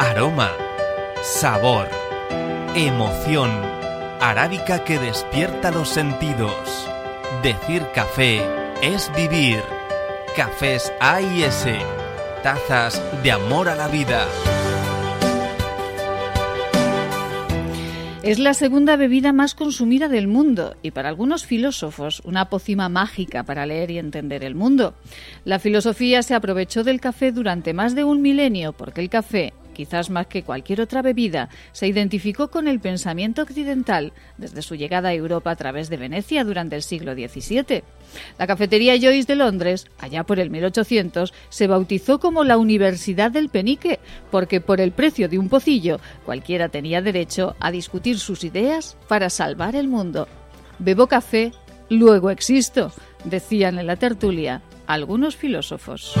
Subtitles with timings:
[0.00, 0.50] Aroma,
[1.22, 1.88] sabor,
[2.74, 3.50] emoción,
[4.20, 6.88] arábica que despierta los sentidos.
[7.42, 8.42] Decir café
[8.80, 9.62] es vivir.
[10.36, 11.78] Cafés A y S,
[12.42, 14.26] tazas de amor a la vida.
[18.24, 23.42] Es la segunda bebida más consumida del mundo y para algunos filósofos una pócima mágica
[23.42, 24.94] para leer y entender el mundo.
[25.44, 30.08] La filosofía se aprovechó del café durante más de un milenio porque el café, quizás
[30.08, 35.14] más que cualquier otra bebida, se identificó con el pensamiento occidental desde su llegada a
[35.14, 37.82] Europa a través de Venecia durante el siglo XVII.
[38.38, 43.50] La cafetería Joyce de Londres, allá por el 1800, se bautizó como la Universidad del
[43.50, 43.98] Penique,
[44.30, 49.30] porque por el precio de un pocillo cualquiera tenía derecho a discutir sus ideas para
[49.30, 50.28] salvar el mundo.
[50.78, 51.52] Bebo café,
[51.88, 52.92] luego existo,
[53.24, 56.14] decían en la tertulia algunos filósofos.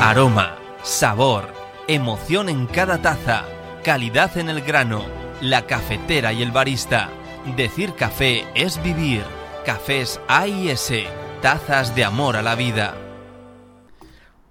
[0.00, 1.52] Aroma, sabor,
[1.88, 3.44] emoción en cada taza,
[3.84, 5.04] calidad en el grano,
[5.40, 7.10] la cafetera y el barista.
[7.56, 9.22] Decir café es vivir.
[9.64, 11.06] Cafés A y S,
[11.42, 12.96] tazas de amor a la vida.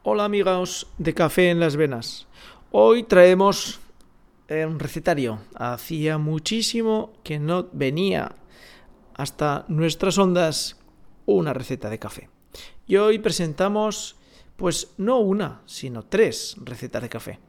[0.04, 2.28] Hola amigos de Café en las Venas.
[2.72, 3.80] Hoy traemos
[4.48, 5.40] eh, un recetario.
[5.56, 8.36] Hacía muchísimo que no venía
[9.14, 10.78] hasta nuestras ondas
[11.26, 12.30] una receta de café.
[12.88, 14.16] Y hoy presentamos
[14.56, 17.40] pues no una, sino tres recetas de café.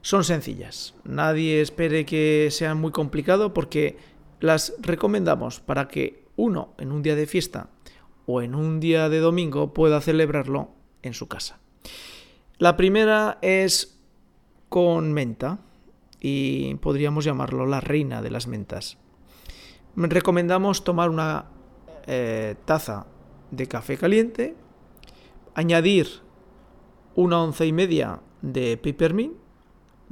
[0.00, 0.94] Son sencillas.
[1.04, 3.96] Nadie espere que sea muy complicado porque
[4.40, 7.70] las recomendamos para que uno en un día de fiesta
[8.26, 10.70] o en un día de domingo pueda celebrarlo
[11.02, 11.58] en su casa.
[12.58, 13.98] La primera es
[14.68, 15.58] con menta
[16.20, 18.98] y podríamos llamarlo la reina de las mentas.
[19.94, 21.46] Recomendamos tomar una
[22.06, 23.06] eh, taza
[23.50, 24.54] de café caliente,
[25.54, 26.25] añadir
[27.16, 29.34] una onza y media de peppermint.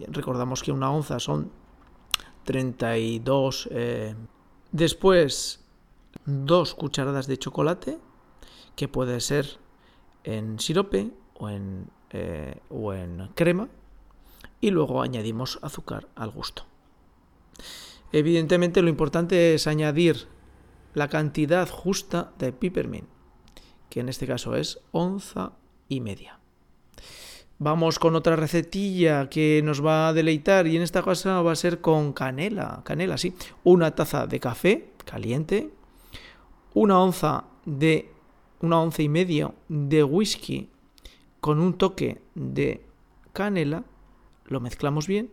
[0.09, 1.53] Recordamos que una onza son
[2.45, 3.69] 32.
[3.71, 4.15] Eh,
[4.73, 5.65] después,
[6.25, 7.99] dos cucharadas de chocolate,
[8.75, 9.59] que puede ser
[10.25, 13.69] en sirope o en, eh, o en crema.
[14.61, 16.65] Y luego añadimos azúcar al gusto.
[18.13, 20.27] Evidentemente lo importante es añadir
[20.95, 23.09] la cantidad justa de peppermint,
[23.91, 25.53] que en este caso es onza
[25.89, 26.41] y media.
[27.59, 31.57] Vamos con otra recetilla que nos va a deleitar y en esta ocasión va a
[31.57, 33.35] ser con canela, canela, sí.
[33.63, 35.71] Una taza de café caliente,
[36.75, 38.11] una onza de
[38.61, 40.69] una onza y medio de whisky
[41.41, 42.85] con un toque de
[43.33, 43.85] canela,
[44.47, 45.31] lo mezclamos bien,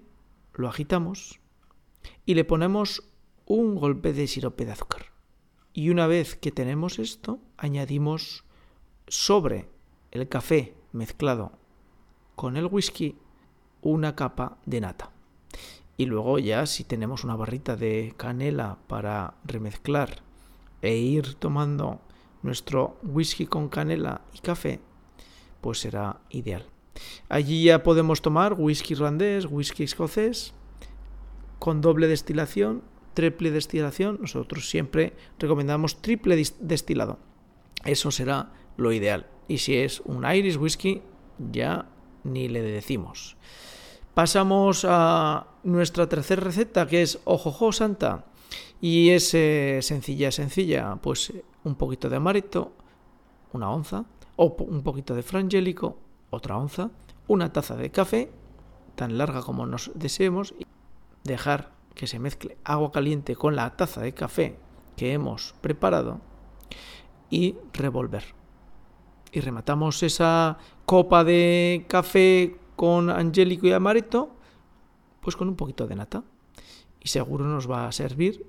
[0.53, 1.39] lo agitamos
[2.25, 3.03] y le ponemos
[3.45, 5.05] un golpe de sirope de azúcar.
[5.73, 8.43] Y una vez que tenemos esto, añadimos
[9.07, 9.69] sobre
[10.11, 11.60] el café mezclado
[12.41, 13.15] con el whisky
[13.83, 15.11] una capa de nata.
[15.95, 20.23] Y luego ya si tenemos una barrita de canela para remezclar
[20.81, 22.01] e ir tomando
[22.41, 24.79] nuestro whisky con canela y café,
[25.61, 26.65] pues será ideal.
[27.29, 30.55] Allí ya podemos tomar whisky irlandés, whisky escocés,
[31.59, 32.81] con doble destilación,
[33.13, 34.17] triple destilación.
[34.19, 37.19] Nosotros siempre recomendamos triple destilado.
[37.85, 39.27] Eso será lo ideal.
[39.47, 41.03] Y si es un Irish whisky,
[41.37, 41.87] ya
[42.23, 43.37] ni le decimos.
[44.13, 48.25] Pasamos a nuestra tercera receta, que es Ojojo Santa.
[48.81, 50.97] Y es eh, sencilla, sencilla.
[51.01, 51.31] Pues
[51.63, 52.73] un poquito de amaretto,
[53.53, 54.05] una onza,
[54.35, 55.97] o un poquito de frangélico,
[56.29, 56.89] otra onza,
[57.27, 58.31] una taza de café,
[58.95, 60.65] tan larga como nos deseemos, y
[61.23, 64.57] dejar que se mezcle agua caliente con la taza de café
[64.95, 66.19] que hemos preparado
[67.29, 68.40] y revolver.
[69.31, 74.35] Y rematamos esa copa de café con angélico y amaretto,
[75.21, 76.23] pues con un poquito de nata.
[76.99, 78.45] Y seguro nos va a servir.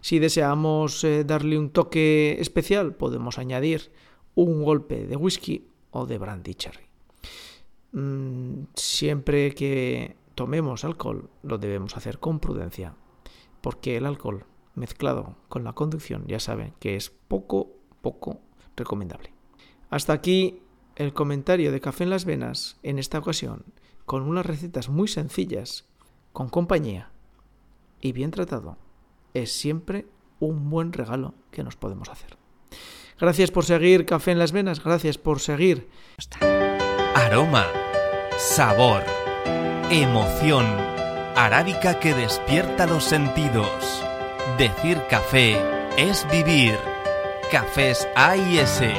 [0.00, 3.92] Si deseamos eh, darle un toque especial, podemos añadir
[4.34, 6.86] un golpe de whisky o de brandy cherry.
[7.92, 12.94] Mm, siempre que tomemos alcohol, lo debemos hacer con prudencia,
[13.60, 17.70] porque el alcohol mezclado con la conducción ya saben que es poco,
[18.00, 18.40] poco
[18.76, 19.32] recomendable.
[19.92, 20.62] Hasta aquí
[20.96, 23.62] el comentario de Café en las Venas en esta ocasión
[24.06, 25.84] con unas recetas muy sencillas,
[26.32, 27.10] con compañía
[28.00, 28.78] y bien tratado,
[29.34, 30.06] es siempre
[30.40, 32.38] un buen regalo que nos podemos hacer.
[33.20, 35.90] Gracias por seguir Café en las Venas, gracias por seguir.
[37.14, 37.66] Aroma,
[38.38, 39.02] sabor,
[39.90, 40.64] emoción,
[41.36, 44.02] arábica que despierta los sentidos.
[44.56, 45.60] Decir café
[45.98, 46.78] es vivir.
[47.50, 48.94] Cafés A y S,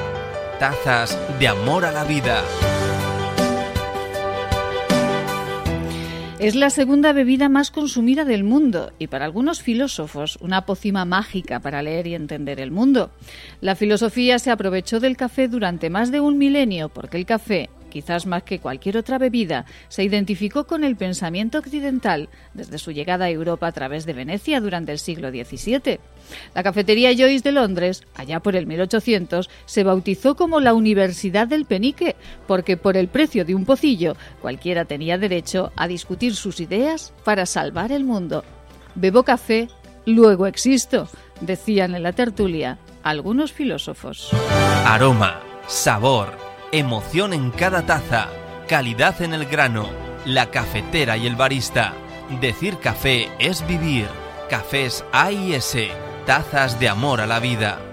[0.60, 2.44] tazas de amor a la vida.
[6.40, 11.62] Es la segunda bebida más consumida del mundo y para algunos filósofos una pócima mágica
[11.62, 13.12] para leer y entender el mundo.
[13.62, 18.26] La filosofía se aprovechó del café durante más de un milenio porque el café quizás
[18.26, 23.30] más que cualquier otra bebida, se identificó con el pensamiento occidental desde su llegada a
[23.30, 26.00] Europa a través de Venecia durante el siglo XVII.
[26.56, 31.66] La cafetería Joyce de Londres, allá por el 1800, se bautizó como la Universidad del
[31.66, 32.16] Penique,
[32.48, 37.46] porque por el precio de un pocillo cualquiera tenía derecho a discutir sus ideas para
[37.46, 38.44] salvar el mundo.
[38.96, 39.68] Bebo café,
[40.08, 41.08] luego existo,
[41.42, 44.32] decían en la tertulia algunos filósofos.
[44.86, 48.30] Aroma, sabor, emoción en cada taza,
[48.68, 49.88] calidad en el grano,
[50.26, 51.94] la cafetera y el barista.
[52.42, 54.08] Decir café es vivir.
[54.50, 55.92] Cafés A y S,
[56.26, 57.93] tazas de amor a la vida.